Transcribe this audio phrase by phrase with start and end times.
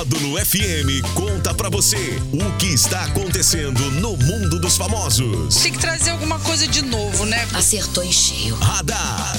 [0.00, 5.56] Módulo FM conta pra você o que está acontecendo no mundo dos famosos.
[5.56, 7.46] Tem que trazer alguma coisa de novo, né?
[7.52, 8.54] Acertou em cheio.
[8.54, 9.34] Radar.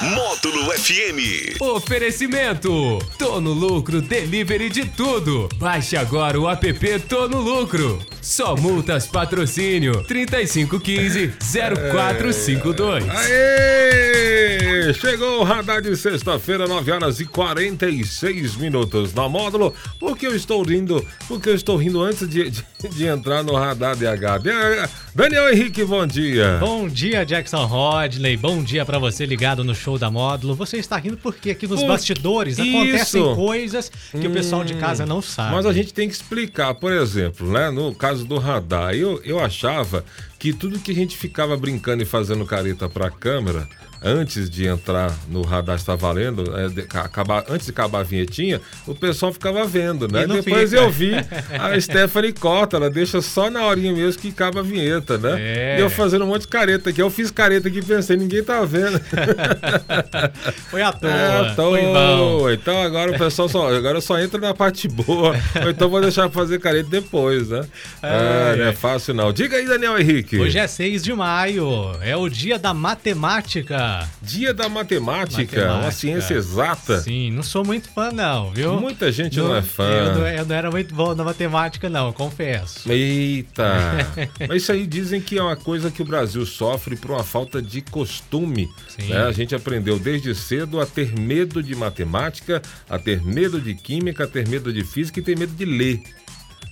[0.00, 1.60] Módulo FM.
[1.60, 5.48] Oferecimento: Tô no lucro, delivery de tudo.
[5.54, 8.04] Baixe agora o app Tô no lucro.
[8.24, 13.04] Só multas patrocínio 3515 0452.
[13.10, 14.94] Aê!
[14.94, 19.74] Chegou o radar de sexta-feira, 9 horas e 46 minutos na módulo.
[19.98, 21.04] Por que eu estou rindo?
[21.28, 24.38] Porque eu estou rindo antes de, de, de entrar no radar DH.
[24.42, 24.90] DH.
[25.14, 26.58] Daniel Henrique, bom dia.
[26.60, 28.36] Bom dia, Jackson Rodley.
[28.36, 30.54] Bom dia pra você ligado no show da módulo.
[30.54, 32.68] Você está rindo porque aqui nos Por- bastidores Isso.
[32.76, 35.54] acontecem coisas que o pessoal de casa não sabe.
[35.54, 37.70] Mas a gente tem que explicar, por exemplo, né?
[37.70, 40.04] No caso do radar, eu, eu achava
[40.38, 43.68] que tudo que a gente ficava brincando e fazendo careta pra câmera,
[44.04, 48.60] antes de entrar no radar está valendo, é, de- acabar, antes de acabar a vinhetinha,
[48.86, 50.24] o pessoal ficava vendo, né?
[50.24, 50.82] E Depois fica.
[50.82, 51.12] eu vi
[51.58, 55.36] a Stephanie corta, ela deixa só na horinha mesmo que acaba a vinheta, né?
[55.38, 55.76] É.
[55.78, 57.00] E eu fazendo um monte de careta aqui.
[57.00, 59.00] Eu fiz careta aqui e pensei, ninguém tá vendo.
[60.70, 61.10] Foi à toa.
[61.10, 62.54] É, à Foi toa.
[62.54, 65.34] Então agora o pessoal só, agora só entra na parte boa.
[65.62, 67.64] Ou então vou deixar fazer careta depois, né?
[68.02, 68.08] É,
[68.50, 68.74] Ai, não é ai.
[68.74, 69.32] fácil não.
[69.32, 70.38] Diga aí, Daniel Henrique.
[70.38, 71.92] Hoje é 6 de maio.
[72.02, 73.93] É o dia da matemática.
[74.22, 75.74] Dia da matemática, Matemática.
[75.74, 77.00] uma ciência exata.
[77.00, 78.80] Sim, não sou muito fã, não, viu?
[78.80, 79.84] Muita gente não, é fã.
[79.84, 82.90] Eu não, eu não era muito bom na matemática, não, confesso.
[82.90, 83.74] Eita!
[84.48, 87.60] Mas isso aí dizem que é uma coisa que o Brasil sofre por uma falta
[87.60, 88.68] de costume.
[88.88, 89.08] Sim.
[89.08, 89.22] né?
[89.24, 94.24] A gente aprendeu desde cedo a ter medo de matemática, a ter medo de química,
[94.24, 96.02] a ter medo de física e ter medo de ler.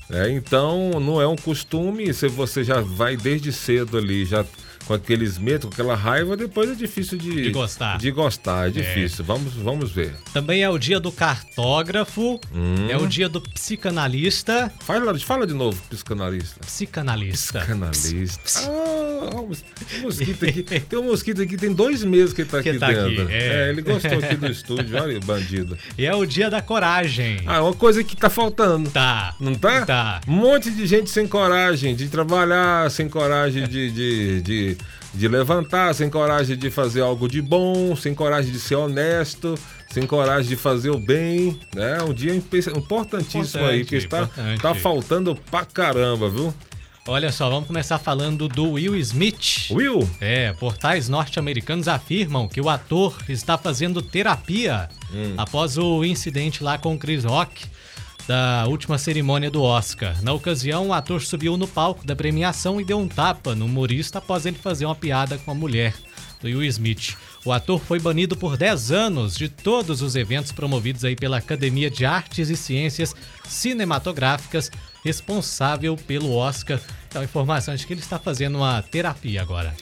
[0.08, 0.30] né?
[0.30, 4.44] então não é um costume, se você já vai desde cedo ali, já
[4.86, 7.98] com aqueles medos, com aquela raiva, depois é difícil de, De gostar.
[7.98, 9.24] De gostar, é difícil.
[9.24, 10.14] Vamos, vamos ver.
[10.32, 12.88] Também é o dia do cartógrafo, Hum.
[12.90, 14.72] é o dia do psicanalista.
[14.80, 16.60] Fala, fala de novo, psicanalista.
[16.64, 17.60] Psicanalista.
[17.64, 18.60] Canalista.
[18.66, 20.62] Ah, o mosquito aqui.
[20.88, 23.28] Tem um mosquito aqui, tem dois meses que ele tá Que aqui tá aqui, dentro.
[23.30, 23.70] é.
[23.70, 25.76] ele gostou aqui do estúdio, olha, bandido.
[25.96, 27.40] E é o dia da coragem.
[27.46, 28.90] Ah, uma coisa que tá faltando.
[28.90, 29.34] Tá.
[29.38, 29.86] Não tá?
[29.86, 30.20] Tá.
[30.26, 34.71] Um monte de gente sem coragem de trabalhar, sem coragem de, de, de,
[35.14, 39.54] de levantar, sem coragem de fazer algo de bom, sem coragem de ser honesto,
[39.90, 41.58] sem coragem de fazer o bem.
[41.74, 41.98] né?
[42.02, 44.80] um dia importantíssimo aí, que está Importante, tá importante.
[44.80, 46.54] faltando pra caramba, viu?
[47.08, 49.70] Olha só, vamos começar falando do Will Smith.
[49.72, 50.08] Will?
[50.20, 55.34] É, portais norte-americanos afirmam que o ator está fazendo terapia Hum.
[55.36, 57.66] após o incidente lá com Chris Rock
[58.26, 60.22] da última cerimônia do Oscar.
[60.22, 64.18] Na ocasião, o ator subiu no palco da premiação e deu um tapa no humorista
[64.18, 65.94] após ele fazer uma piada com a mulher
[66.40, 67.16] do Will Smith.
[67.44, 71.90] O ator foi banido por 10 anos de todos os eventos promovidos aí pela Academia
[71.90, 73.14] de Artes e Ciências
[73.48, 74.70] Cinematográficas,
[75.04, 76.80] responsável pelo Oscar.
[77.08, 79.74] Então, a informação de que ele está fazendo uma terapia agora.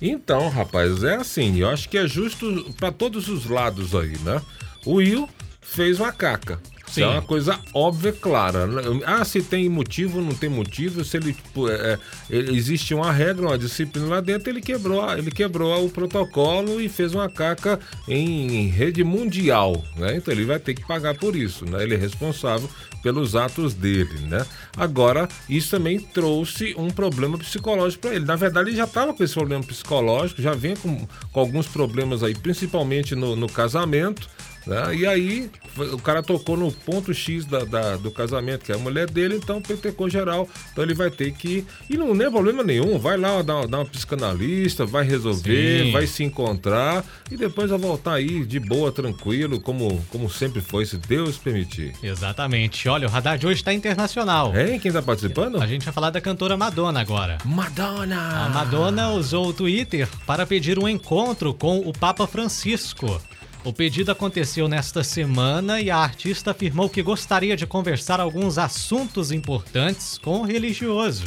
[0.00, 4.40] Então, rapaz, é assim, eu acho que é justo pra todos os lados aí, né?
[4.86, 5.28] O Will
[5.60, 6.60] fez uma caca.
[6.88, 7.02] Isso Sim.
[7.02, 8.66] é uma coisa óbvia, clara.
[8.66, 8.82] né?
[9.04, 11.36] Ah, se tem motivo, não tem motivo, se ele,
[11.70, 11.98] é,
[12.30, 16.88] é, existe uma regra, uma disciplina lá dentro, ele quebrou, ele quebrou o protocolo e
[16.88, 17.78] fez uma caca
[18.08, 20.16] em rede mundial, né?
[20.16, 21.82] Então ele vai ter que pagar por isso, né?
[21.82, 22.68] Ele é responsável
[23.02, 24.44] pelos atos dele, né?
[24.76, 28.24] Agora, isso também trouxe um problema psicológico para ele.
[28.24, 32.22] Na verdade, ele já estava com esse problema psicológico, já vem com, com alguns problemas
[32.22, 34.28] aí, principalmente no, no casamento,
[34.66, 34.94] né?
[34.94, 38.78] E aí o cara tocou no ponto X da, da- do casamento, que é a
[38.78, 40.48] mulher dele, então petecou geral.
[40.72, 41.64] Então ele vai ter que.
[41.88, 45.92] E não, é problema nenhum, vai lá dar, dar uma psicanalista, vai resolver, Sim.
[45.92, 50.84] vai se encontrar e depois vai voltar aí de boa, tranquilo, como, como sempre foi,
[50.86, 51.94] se Deus permitir.
[52.02, 52.88] Exatamente.
[52.88, 54.56] Olha, o radar de hoje está internacional.
[54.56, 54.78] Hein?
[54.80, 55.60] Quem tá participando?
[55.60, 57.38] A gente vai falar da cantora Madonna agora.
[57.44, 58.46] Madonna!
[58.46, 63.20] A Madonna usou o Twitter para pedir um encontro com o Papa Francisco.
[63.64, 69.30] O pedido aconteceu nesta semana e a artista afirmou que gostaria de conversar alguns assuntos
[69.30, 71.24] importantes com o religioso.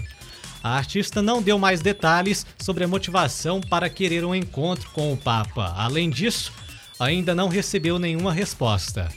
[0.64, 5.18] A artista não deu mais detalhes sobre a motivação para querer um encontro com o
[5.18, 5.74] Papa.
[5.78, 6.52] Além disso,
[7.00, 9.08] ainda não recebeu nenhuma resposta.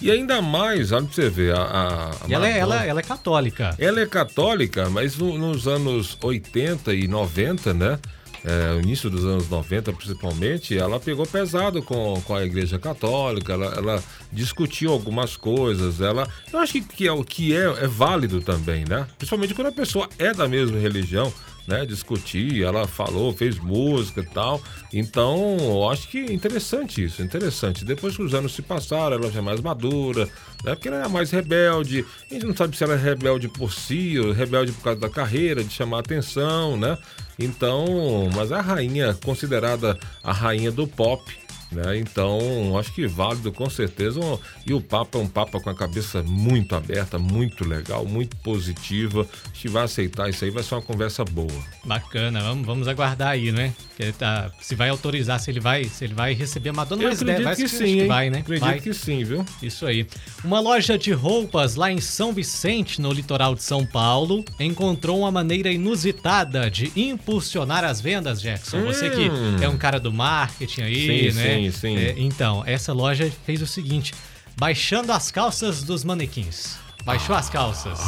[0.00, 3.02] E ainda mais, olha pra você ver, a, a- a ela, é, ela, ela é
[3.02, 3.74] católica.
[3.78, 7.98] Ela é católica, mas no- nos anos 80 e 90, né?
[8.44, 13.52] É, o início dos anos 90 principalmente, ela pegou pesado com, com a igreja católica,
[13.52, 16.28] ela, ela discutiu algumas coisas, ela.
[16.52, 19.06] Eu acho que, que é o que é, é válido também, né?
[19.16, 21.32] Principalmente quando a pessoa é da mesma religião.
[21.68, 21.84] Né?
[21.84, 24.60] Discutir, ela falou, fez música e tal.
[24.92, 27.84] Então, eu acho que é interessante isso, interessante.
[27.84, 30.24] Depois que os anos se passaram, ela já é mais madura,
[30.64, 30.74] né?
[30.74, 32.06] Porque ela é mais rebelde.
[32.30, 35.10] A gente não sabe se ela é rebelde por si, ou rebelde por causa da
[35.10, 36.96] carreira, de chamar atenção, né?
[37.38, 37.86] Então,
[38.34, 41.22] mas a rainha, considerada a rainha do pop,
[41.70, 41.98] né?
[41.98, 44.20] Então, acho que válido com certeza.
[44.66, 49.26] E o Papa é um Papa com a cabeça muito aberta, muito legal, muito positiva.
[49.54, 51.48] Se vai aceitar isso aí, vai ser uma conversa boa.
[51.84, 53.72] Bacana, vamos, vamos aguardar aí, né?
[54.16, 57.20] Tá, se vai autorizar, se ele vai, se ele vai receber a Madonna, Eu mas
[57.20, 58.38] acredito deve, que vai, sim, que vai, né?
[58.38, 58.80] Acredito Vai.
[58.80, 59.44] que sim, viu?
[59.62, 60.06] Isso aí.
[60.44, 65.30] Uma loja de roupas lá em São Vicente, no litoral de São Paulo, encontrou uma
[65.32, 68.82] maneira inusitada de impulsionar as vendas, Jackson.
[68.84, 69.56] Você que Hum.
[69.60, 71.54] é um cara do marketing aí, Sim, né?
[71.56, 71.96] sim, sim.
[71.96, 74.14] É, então, essa loja fez o seguinte:
[74.56, 76.76] baixando as calças dos manequins.
[77.04, 78.00] Baixou as calças.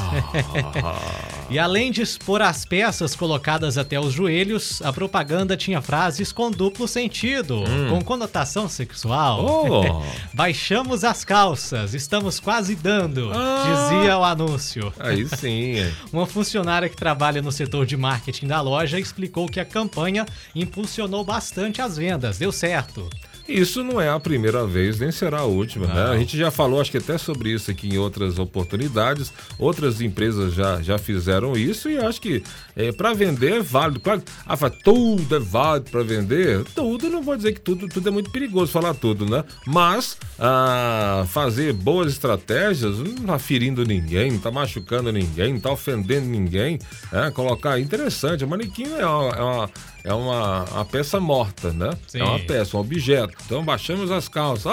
[1.49, 6.51] e além de expor as peças colocadas até os joelhos, a propaganda tinha frases com
[6.51, 9.47] duplo sentido, com conotação sexual.
[9.47, 10.03] Oh.
[10.37, 13.63] Baixamos as calças, estamos quase dando, Ah.
[13.65, 14.93] dizia o anúncio.
[14.99, 15.77] Aí sim.
[16.13, 21.25] Uma funcionária que trabalha no setor de marketing da loja explicou que a campanha impulsionou
[21.25, 23.09] bastante as vendas, deu certo.
[23.51, 26.05] Isso não é a primeira vez, nem será a última, né?
[26.05, 29.33] A gente já falou, acho que até sobre isso aqui em outras oportunidades.
[29.59, 32.43] Outras empresas já, já fizeram isso e acho que
[32.77, 34.01] é, para vender é válido.
[34.01, 36.65] Claro, ah, fala, tudo é válido para vender.
[36.75, 39.45] Tudo, não vou dizer que tudo, tudo é muito perigoso falar tudo, né?
[39.67, 45.73] Mas ah, fazer boas estratégias, não tá ferindo ninguém, não tá machucando ninguém, não tá
[45.73, 46.79] ofendendo ninguém.
[47.11, 47.31] né?
[47.33, 48.45] Colocar interessante.
[48.45, 49.71] O manequim é uma, é uma,
[50.03, 51.91] é uma, uma peça morta, né?
[52.07, 52.21] Sim.
[52.21, 53.35] É uma peça, um objeto.
[53.45, 54.67] Então baixamos as calças.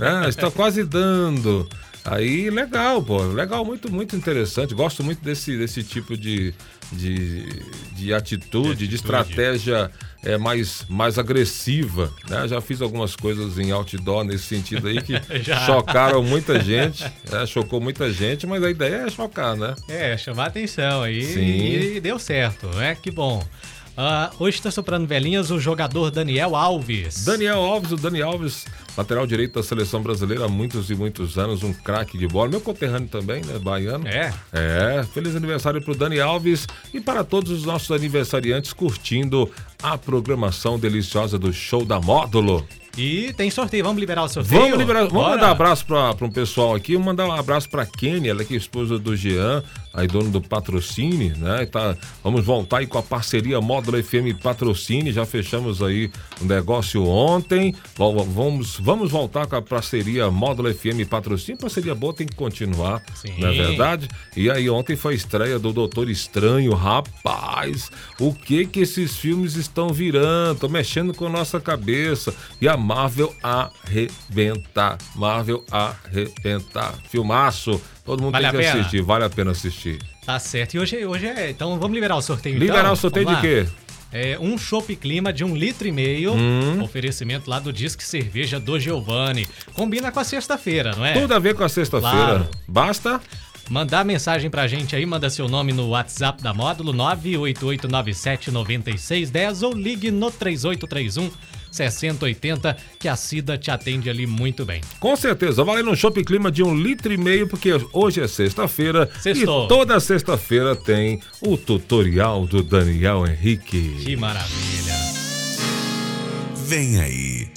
[0.00, 0.28] Ah, né?
[0.28, 1.68] está quase dando.
[2.04, 3.22] Aí, legal, pô.
[3.22, 4.74] Legal, muito, muito interessante.
[4.74, 6.52] Gosto muito desse, desse tipo de,
[6.92, 7.62] de,
[7.92, 9.90] de atitude, de, estratégia
[10.22, 12.12] é, mais, mais agressiva.
[12.28, 12.46] Né?
[12.46, 15.14] Já fiz algumas coisas em outdoor nesse sentido aí que
[15.64, 17.02] chocaram muita gente.
[17.30, 17.46] né?
[17.46, 19.74] Chocou muita gente, mas a ideia é chocar, né?
[19.88, 21.96] É, chamar atenção aí Sim.
[21.96, 22.94] e deu certo, né?
[23.00, 23.42] Que bom.
[23.96, 27.24] Ah, hoje está soprando velhinhas o jogador Daniel Alves.
[27.24, 31.62] Daniel Alves, o Dani Alves, lateral direito da seleção brasileira há muitos e muitos anos,
[31.62, 32.50] um craque de bola.
[32.50, 33.56] Meu conterrâneo também, né?
[33.56, 34.08] Baiano.
[34.08, 34.34] É.
[34.52, 39.48] É, feliz aniversário pro Dani Alves e para todos os nossos aniversariantes curtindo
[39.80, 42.66] a programação deliciosa do Show da Módulo.
[42.96, 44.60] E tem sorteio, vamos liberar o sorteio?
[44.60, 45.34] Vamos liberar, vamos Bora.
[45.34, 48.54] mandar um abraço para um pessoal aqui, vamos mandar um abraço para Kenny, ela que
[48.54, 49.64] é esposa do Jean,
[49.94, 51.64] aí dono do Patrocine, né?
[51.66, 56.10] Tá, vamos voltar aí com a parceria Módulo FM Patrocine, já fechamos aí
[56.40, 57.74] o negócio ontem.
[57.96, 63.34] Vamos, vamos voltar com a parceria Módulo FM Patrocine, parceria boa tem que continuar, Sim.
[63.38, 64.08] não é verdade?
[64.36, 69.54] E aí ontem foi a estreia do Doutor Estranho, rapaz, o que que esses filmes
[69.54, 70.58] estão virando?
[70.58, 72.34] Tô mexendo com a nossa cabeça.
[72.60, 74.98] E a Marvel arrebenta.
[75.14, 76.94] Marvel arrebenta.
[77.08, 77.80] Filmaço.
[78.04, 78.80] Todo mundo Vale tem que pena?
[78.80, 79.98] assistir, vale a pena assistir.
[80.26, 80.74] Tá certo.
[80.74, 81.50] E hoje, hoje é.
[81.50, 82.58] Então vamos liberar o sorteio.
[82.58, 82.92] Liberar então?
[82.92, 83.64] o sorteio Vamos de lá?
[83.64, 83.70] quê?
[84.12, 86.34] É um chopp clima de um litro e meio.
[86.34, 86.82] Hum.
[86.82, 89.48] Oferecimento lá do Disque Cerveja do Giovanni.
[89.72, 91.14] Combina com a sexta-feira, não é?
[91.14, 92.14] Tudo a ver com a sexta-feira.
[92.14, 92.48] Claro.
[92.68, 93.20] Basta?
[93.68, 100.10] Mandar mensagem pra gente aí, manda seu nome no WhatsApp da Módulo 988979610 ou ligue
[100.10, 101.30] no 3831
[101.74, 104.80] 6080 que a Cida te atende ali muito bem.
[105.00, 109.10] Com certeza, valendo um shopping clima de um litro e meio, porque hoje é sexta-feira.
[109.24, 113.96] E toda sexta-feira tem o tutorial do Daniel Henrique.
[114.04, 114.94] Que maravilha.
[116.66, 117.48] Vem aí.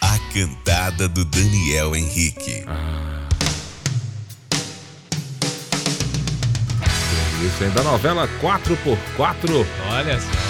[0.00, 2.64] A cantada do Daniel Henrique.
[7.46, 9.66] Isso aí, da novela 4x4.
[9.90, 10.47] Olha só.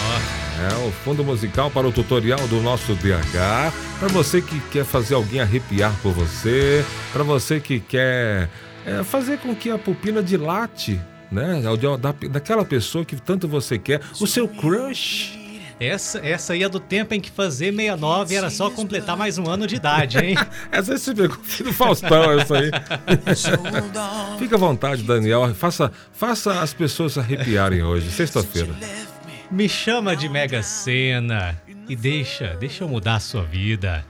[0.61, 3.73] É o fundo musical para o tutorial do nosso DH.
[4.01, 8.49] Para você que quer fazer alguém arrepiar por você, para você que quer
[8.85, 11.01] é, fazer com que a pupila dilate,
[11.31, 11.63] né?
[12.01, 15.39] Da, daquela pessoa que tanto você quer, o seu crush.
[15.79, 19.49] Essa, essa aí é do tempo em que fazer 69 era só completar mais um
[19.49, 20.35] ano de idade, hein?
[20.73, 22.71] Essa aí você pegou do Faustão, essa aí.
[24.41, 25.55] Fica à vontade, Daniel.
[25.55, 28.75] Faça, faça as pessoas se arrepiarem hoje, sexta-feira.
[29.51, 34.05] Me chama de Mega Sena e deixa, deixa eu mudar a sua vida.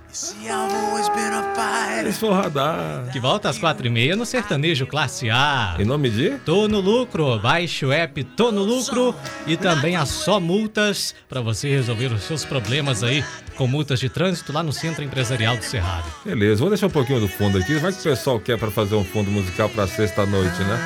[2.09, 3.09] Esforradar.
[3.13, 5.77] Que volta às quatro e meia no Sertanejo Classe A.
[5.79, 6.31] Em nome de?
[6.45, 9.15] Tô no lucro, baixe o app Tô no lucro
[9.47, 14.09] e também a Só Multas para você resolver os seus problemas aí com multas de
[14.09, 16.07] trânsito lá no Centro Empresarial do Cerrado.
[16.25, 17.75] Beleza, vou deixar um pouquinho do fundo aqui.
[17.79, 20.79] Vai que o pessoal quer para fazer um fundo musical para sexta-noite, né?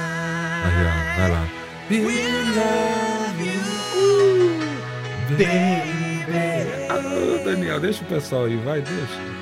[0.65, 2.92] Aí, ó, vai lá.
[5.39, 5.47] You.
[6.91, 9.42] Ah, Daniel, deixa o pessoal aí, vai, deixa.